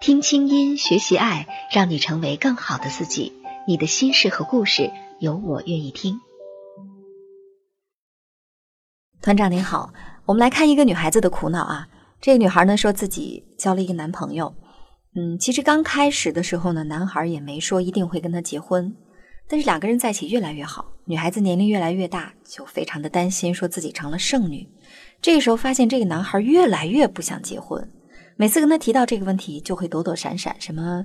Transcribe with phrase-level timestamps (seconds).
[0.00, 3.34] 听清音，学习爱，让你成为更好的自己。
[3.66, 6.18] 你的心事和故事，有我愿意听。
[9.20, 9.92] 团长您好，
[10.24, 11.86] 我们来看一个女孩子的苦恼啊。
[12.18, 14.54] 这个女孩呢，说自己交了一个男朋友。
[15.14, 18.96] 嗯，其实刚开始的时候呢，男孩也没说一定会跟她结婚，
[19.46, 20.92] 但是两个人在一起越来越好。
[21.04, 24.66] 女孩子年龄越来越大，就非常的担心，说自己成了剩女。
[25.20, 27.86] 这个时候发现这个男孩越来越不想结婚。
[28.40, 31.04] 每次跟他提到这个问题，就会躲躲闪闪，什么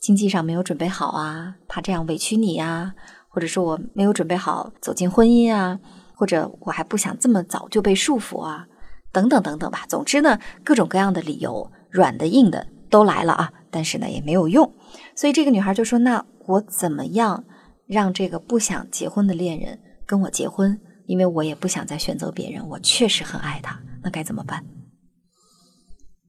[0.00, 2.92] 经济上没有准备好啊，怕这样委屈你呀，
[3.28, 5.78] 或者说我没有准备好走进婚姻啊，
[6.12, 8.66] 或者我还不想这么早就被束缚啊，
[9.12, 9.84] 等等等等吧。
[9.88, 14.68] 总之呢，各种各样的理由，软的硬的都来了啊，但是呢也没有用。
[15.14, 17.44] 所以这个女孩就说：“那我怎么样
[17.86, 20.76] 让这个不想结婚的恋人跟我结婚？
[21.06, 24.60] 因为我也不想再选择别人，我确实很爱他，那该怎么办？”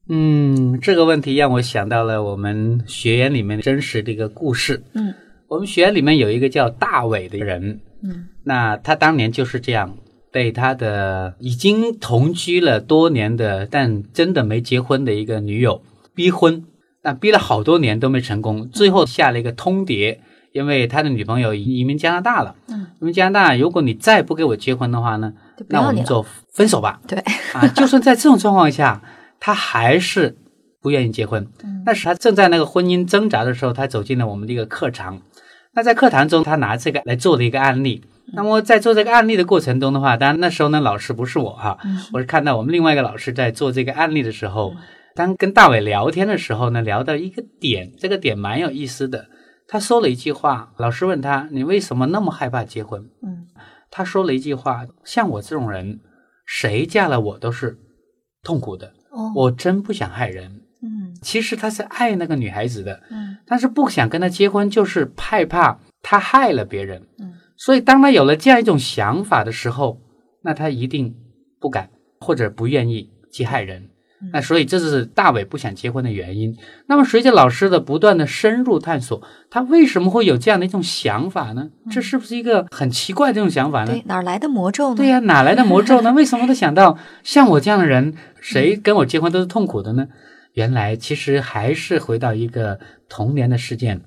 [0.10, 4.84] 嗯，这个问题让我想到了我们学员里面真实的一个故事。
[4.94, 5.14] 嗯，
[5.48, 7.80] 我们学员里面有一个叫大伟的人。
[8.02, 9.96] 嗯，那他当年就是这样
[10.30, 15.82] 被他的已经同居了多年的，但真的没结婚的一个女友
[16.14, 16.66] 逼婚。
[17.02, 20.18] 那逼了好多年都没成功，最后下了一个通牒，
[20.52, 22.56] 因为他的女朋友移民加拿大了。
[22.68, 25.34] 嗯，因为加拿大，如果你再不给我结婚的话呢，
[25.70, 27.00] 那我们就分手吧。
[27.08, 27.18] 对，
[27.54, 29.02] 啊，就算在这种状况下。
[29.46, 30.38] 他还是
[30.82, 31.46] 不愿意结婚。
[31.86, 35.22] 那是他正在那个婚姻挣扎的时候，他走进了我们的一个课堂。
[35.74, 38.02] 那在课堂中，他拿这个来做了一个案例。
[38.34, 41.78] 那么在做这个案例的过程中的话，当然那时候呢，老师不是我哈，
[42.14, 44.74] 我是看到我们另外一个老师在做这个案例的时候，
[45.14, 49.26] 当跟大伟聊天的时候呢，聊到一个点，这个点蛮有意思的。
[49.68, 53.48] 他说了一句话，老师问他：“你为什么那么害怕结婚？”嗯，
[53.92, 56.00] 他说了一句话：“像我这种人，
[56.46, 57.78] 谁嫁了我都是
[58.42, 58.94] 痛苦的。”
[59.36, 70.02] 我真不想害人，嗯，其实他是爱那个女孩子的，嗯，但是不想跟她结婚，就是害怕她害了别人，嗯，所以当他有了这样一种想法的时候，
[70.42, 71.16] 那他一定
[71.60, 73.90] 不敢或者不愿意去害人。
[74.32, 76.56] 那所以这是大伟不想结婚的原因。
[76.88, 81.70] 那么随着老师的不断的深入探索，他为什么会有这样的一种想法呢？
[81.92, 83.92] 这是不是一个很奇怪的这种想法呢？
[83.92, 84.96] 对，哪来的魔咒呢？
[84.96, 86.14] 对呀，哪来的魔咒呢？
[86.14, 90.08] 为什么他想到像我这样的人，谁跟我结婚都是痛苦的呢？
[90.54, 92.80] 原来其实还是回到一个
[93.10, 94.02] 童年的事件。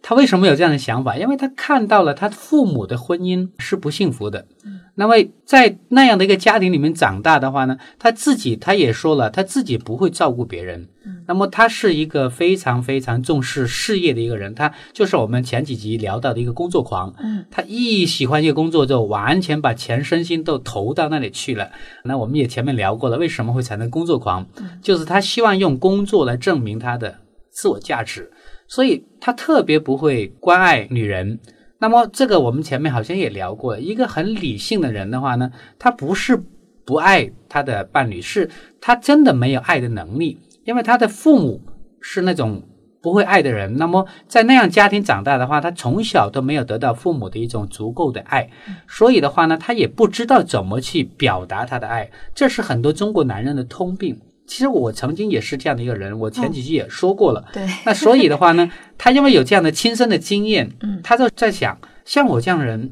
[0.00, 1.16] 嗯，他为什么有这样的想法？
[1.16, 4.46] 因为他看到了他父母的婚姻是不幸福的。
[4.64, 4.80] 嗯。
[4.96, 5.14] 那么
[5.46, 10.88] 在那样的一个家庭里面长大的话呢，他自己他也说了，他自己不会照顾别人。
[11.06, 17.14] 嗯，那么他是一个非常非常重视事业的一个人，他就是我们前几集聊到的一个工作狂。
[17.22, 21.70] 嗯，他一喜欢一个工作，就完全把全身心都投到那里去了。
[22.04, 24.46] 那我们也前面聊过了，为什么会产生工作狂？
[24.82, 28.30] 就是他希望用工作来证明他的自我价值，
[28.70, 31.38] 所以他特别不会关爱女人。
[31.78, 36.40] 那么这个我们前面好像也聊过，一个很理性的人的话呢，他不是
[36.84, 38.48] 不爱他的伴侣，是
[38.80, 41.60] 他真的没有爱的能力，因为他的父母
[42.00, 42.62] 是那种
[43.02, 43.76] 不会爱的人。
[43.76, 48.48] 那么在那样家庭长大的话，他从小都没有得到父母的一种足够的爱，
[48.86, 52.10] 所以的话呢，他也不知道怎么去表达他的爱。
[52.34, 54.20] 这是很多中国男人的通病。
[54.50, 57.44] 其实我曾经也是这样的一个人，我前几期也说过了。
[57.52, 58.68] 对， 那所以的话呢，
[58.98, 62.90] 他因为有这样的亲身的经验，嗯，他就在想，像我这样人，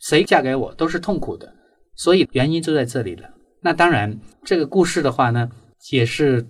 [0.00, 1.52] 谁嫁给我都是痛苦的，
[1.94, 3.30] 所以原因就在这里了。
[3.62, 5.48] 那当然，这个故事的话呢，
[5.92, 6.44] 也是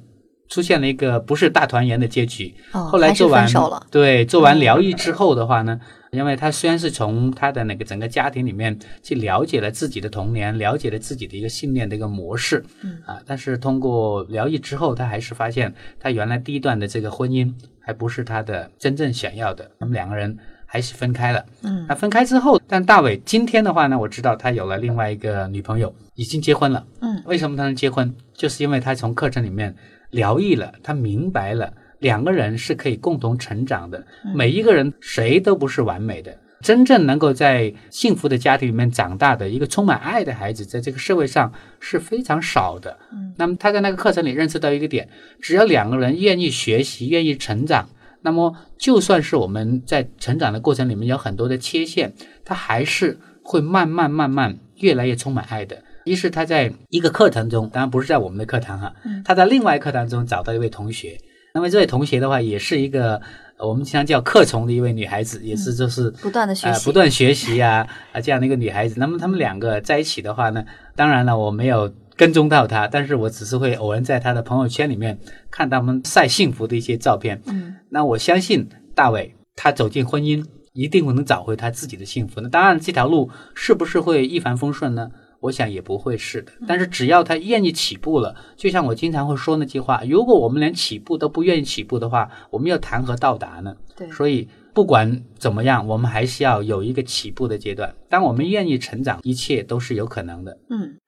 [0.49, 2.55] 出现了一个不是大团圆的结局。
[2.73, 3.87] 哦，后来做完分手了。
[3.91, 5.79] 对，做完疗愈之后的话呢，
[6.11, 21.45] 因为他虽然是从他的那个整个家庭里面去了解了自己的童年，了解了自己的一个信念的一个模式，嗯啊，但是通过疗愈之后，他还是发现他原来第一段的这个婚姻还不是他的真正想要的，他们两个人还是分开了。
[21.63, 26.87] 嗯，那分开之后，但大伟今天的话呢，我知道他有了另外一个女朋友，已经结婚了。
[27.01, 28.15] 嗯，为什么他能结婚？
[28.35, 29.75] 就是因为他从课程里面
[30.11, 34.05] 疗愈了，他明白了两个人是可以共同成长的。
[34.35, 42.97] 每一个人谁都不是完美的，真正能够在幸福的家庭里面长大的一个充满爱的孩子，在这个社会上是非常少的。
[43.13, 45.09] 嗯，那么他在那个课程里认识到一个点：
[45.41, 47.89] 只要两个人愿意学习、愿意成长，
[48.23, 52.13] 那么就算是我们在成长的过程里面有很多的缺陷，
[52.45, 55.83] 他还是会慢慢慢慢越来越充满爱的。
[56.05, 61.19] 于是他在一个课堂中，当然不是在我们的课堂哈，他在另外一课堂中找到一位同学，
[61.59, 63.21] 那么这位同学的话也是一个
[63.59, 68.95] 我们经常叫克虫的一位女孩子，也是就是不断的学习，不断学习啊啊这样的一个女孩子。
[68.97, 70.65] 那么他们两个在一起的话呢，
[70.95, 75.19] 当然了我没有跟踪到她，但是我只是会偶然在她的朋友圈里面
[75.51, 77.43] 看他们晒幸福的一些照片。
[77.47, 80.45] 嗯，那我相信大伟他走进婚姻
[80.75, 82.41] 一定会能找回他自己的幸福。
[82.41, 85.11] 那当然这条路是不是会一帆风顺呢？
[85.41, 93.77] 我想也不会是的，但是只要他愿意起步了，就像我经常会说那句话：如果我们连起步都不愿意起步的话，我们又谈何到达呢？
[93.97, 97.95] 对，所以不管怎么样，我们还是要有一个起步的阶段。
[98.09, 100.59] 当我们愿意成长，一切都是有可能的。
[100.69, 100.99] 嗯，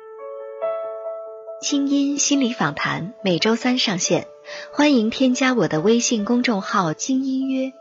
[1.60, 4.28] 清音心理访谈每周三上线，
[4.72, 7.72] 欢迎添加我的微信公众号“精音约”。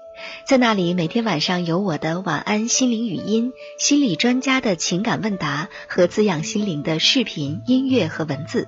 [0.46, 8.68] 在那里，每天晚上有我的晚安心灵语音、心理专家的情感问答和滋养心灵的视频、音乐和文字。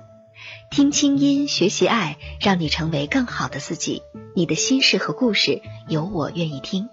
[0.70, 4.02] 听清音，学习爱，让你成为更好的自己。
[4.34, 6.88] 你的心事和故事，有我愿意听。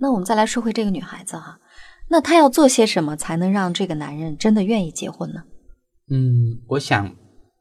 [0.00, 1.58] 那我们再来说回这个女孩子哈，
[2.08, 5.42] 那她要做些什么才能让这个男人真的愿意结婚呢？
[6.10, 7.16] 嗯，我想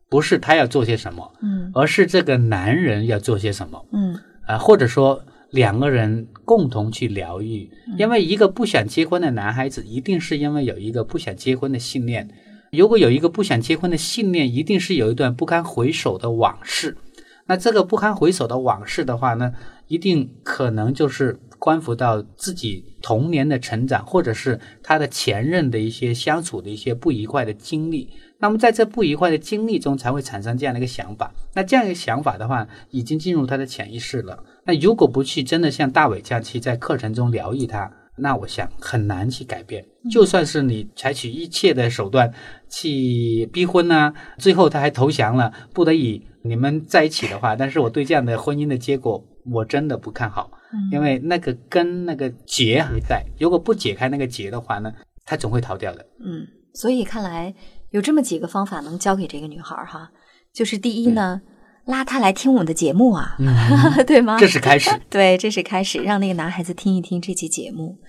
[0.10, 4.20] 不是她要做些什么，嗯，而是这个男人要做些什么，嗯。
[4.46, 12.30] 啊，或者说两个人共同去疗愈，因为一个不想结婚的男孩子，一定是因为有一个不想结婚的信念。
[12.72, 16.98] 如果有一个不想结婚的信念，一定是有一段不堪回首的往事。
[17.46, 19.54] 那这个不堪回首的往事的话呢，
[19.88, 28.10] 一定可能就是关乎到自己童年的成长，或者是他的前任的一些相处的一些不愉快的经历。
[28.38, 31.34] 那么在这不愉快的经历中，才会产生这样的一个想法。
[31.54, 34.44] 那这样一个想法的话，已经进入他的潜意识了。
[34.66, 39.86] 那如果不去真的像大伟这样去在课程中疗愈他，那我想很难去改变。
[40.12, 42.30] 就算是你采取一切的手段
[42.70, 50.52] 去逼婚呢，最后他还投降了，不得已你们在一起的话，但是我对这样的婚姻的结果，我真的不看好。
[50.92, 54.92] 因为那个根那个结还在，如果不解开那个结的话呢，
[55.26, 56.06] 他总会逃掉的。
[56.24, 57.54] 嗯，所以看来。
[57.94, 60.10] 有这么几个方法能教给这个女孩哈，
[60.52, 61.40] 就是第一呢，
[61.86, 63.38] 拉她来听我们的节目啊，
[64.08, 64.36] 对吗？
[64.40, 68.00] 这是开始， 对，这是开始，让那个男孩子听一听这期节目。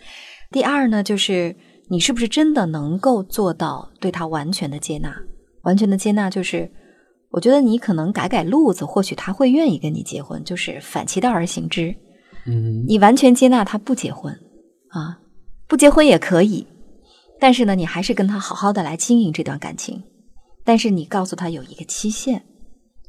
[0.51, 1.55] 第二呢，就是
[1.91, 5.15] 你是不是真的能够做到对他完全的接纳？
[5.65, 6.73] 完全的接纳就是，
[7.33, 11.95] 我觉得你可能改改路子，或许他会愿意跟你结婚，就是反其道而行之。
[12.47, 14.33] 嗯，你完全接纳他不结婚
[14.89, 15.19] 啊，
[15.67, 16.67] 不结婚也可以。
[17.41, 20.05] 但是呢，你还是跟他好好的来经营这段感情。
[20.65, 22.45] 但是你告诉他有一个期限，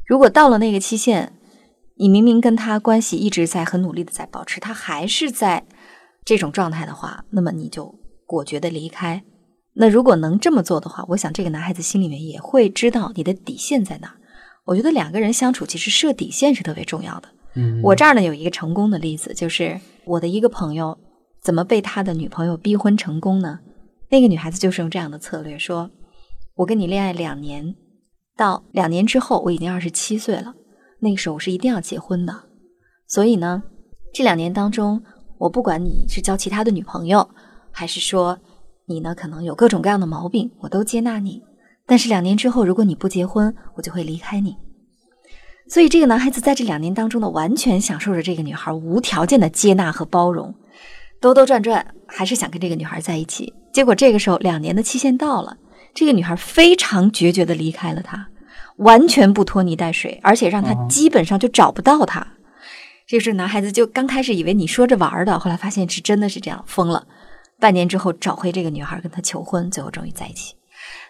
[0.05, 1.33] 如果到了那个期限，
[1.97, 5.65] 你明明跟他关系一直在很努力的在保持，他还是在
[6.25, 7.95] 这种状态的话，那么你就
[8.25, 9.23] 果决的离开。
[9.75, 14.15] 那如果能这么做的话，我想这个男孩子心里面也会知道你的底线在哪。
[14.65, 17.29] 我觉得两个人相处其实设底线是特别重要的。
[17.81, 20.97] 我这儿呢有一个成功的例子，就是我的一个朋友
[21.41, 23.59] 怎么被他的女朋友逼婚成功呢？
[24.09, 25.89] 那个女孩子就是用这样的策略说
[26.55, 27.75] ：“我跟你恋爱两年，
[28.35, 30.53] 到两年之后我已经二十七岁了，
[30.99, 32.33] 那个时候我是一定要结婚的。
[33.07, 33.63] 所以呢，
[34.13, 35.01] 这两年当中，
[35.37, 37.27] 我不管你是交其他的女朋友，
[37.71, 38.37] 还是说
[38.85, 41.41] 你呢可能有各种各样的毛病，我都接纳你。
[41.85, 44.55] 但是两年之后，如果你不结婚，我就会离开你。
[45.67, 50.53] 所以这个男孩子在这两年当中呢，完全享受着这个女孩无条件的接纳和包容。”
[51.21, 53.51] 兜兜转转，还是想跟这个女孩在一起。
[53.73, 55.57] 结果这个时候，两年的期限到了，
[55.93, 58.27] 这个女孩非常决绝的离开了他，
[58.77, 62.27] 完全不拖泥带水，而且让他基本上就找不到他。
[63.07, 67.07] 这时男孩子就刚开始以为你说着玩的，后来发现是真的是这样，疯了。
[67.59, 70.53] 半年之后找回这个女孩，跟她求婚，最后终于在一起。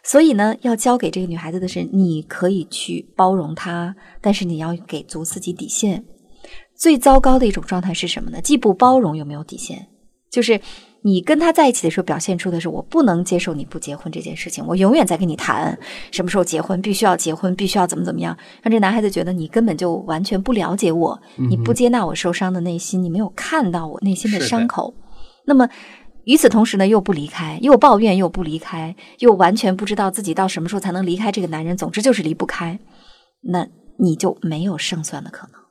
[0.06, 6.06] 所以呢，要教给这个女孩子的是，你可以去包容她，但是你要给足自己底线。
[6.78, 8.40] 最糟糕的一种状态是什么呢？
[8.40, 9.88] 既不包容，又没有底线。
[10.30, 10.60] 就是
[11.02, 14.66] 你跟他在一起的时候，表现出的是我不能接受你不结婚这件事情。
[14.68, 15.78] 我永远在跟你谈
[16.12, 21.20] 什么时候结婚，必须要结婚，必须要怎么怎么样，让这男孩子觉得你根本就完全不了解我，
[21.50, 24.94] 你不接纳我受伤的内心，你没有看到我内心的伤口。
[25.46, 25.70] 那么
[26.26, 31.78] 与此同时呢，又不离开，又抱怨，又不离开，又完全不知道自己到什么时候才能离开这个男人。
[31.78, 32.80] 总之就是离不开，
[33.42, 33.68] 那
[33.98, 35.62] 你就没有胜算的可能。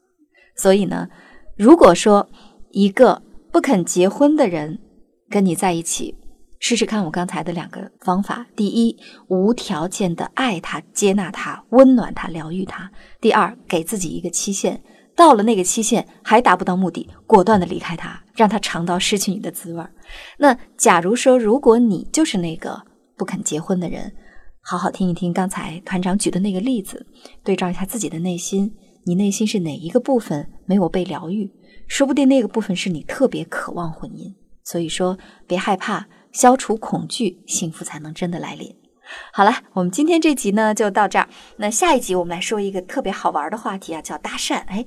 [0.57, 1.09] 所以呢，
[1.57, 2.29] 如果说
[2.71, 3.23] 一个。
[3.55, 4.81] 不肯结婚的人
[5.31, 6.17] 跟你在一起，
[6.59, 12.89] 试试看我刚才的两个方法：第一，无条件的爱他、接纳他、温暖他、疗愈他；
[13.21, 14.83] 第二，给自己一个期限，
[15.17, 19.93] 到了那个期限还达不到目的，果断的离开他，让他尝到失去你的滋味儿。
[20.39, 22.83] 那假如说，如果你就是那个
[23.17, 24.13] 不肯结婚的人，
[24.61, 27.07] 好好听一听刚才团长举的那个例子，
[27.45, 31.51] 对照一下自己的内心，你内心是哪一个部分没有被疗愈？
[31.87, 34.35] 说不定那个部分是你特别渴望婚姻。
[34.65, 38.75] 所以说，别害怕，消除恐惧，幸福才能真的来临。
[39.33, 41.29] 好了，我们今天这集呢就到这儿。
[41.57, 44.63] 那下一集我们来说一个特别好玩的话题啊，叫搭讪。
[44.67, 44.85] 哎，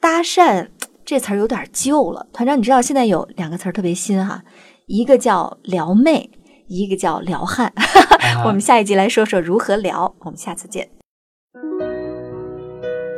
[0.00, 0.68] 搭讪
[1.04, 4.42] 这词儿有点旧了，团长，你知道现在有两个词儿特别新哈，
[4.86, 6.30] 一个叫撩妹，
[6.68, 7.72] 一个叫撩汉。
[8.44, 10.14] 我们下一集来说说如何撩。
[10.20, 10.88] 我们下次见。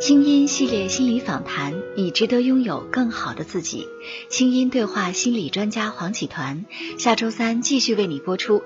[0.00, 3.88] 清音系列心理访谈，你值得拥有更好的自己。
[4.30, 6.64] 清音对话心理专家黄启团，
[6.98, 8.62] 下周三继续为你播出。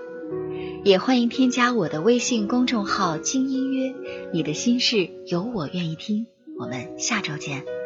[0.85, 3.95] 也欢迎添加我的微信公众号“轻音约”，
[4.35, 6.27] 你的心事有我愿意听。
[6.59, 7.82] 我们下周见。